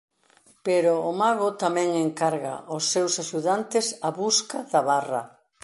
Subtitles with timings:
[0.65, 5.21] Pero o mago tamén encarga ós seus axudantes a busca da Barra.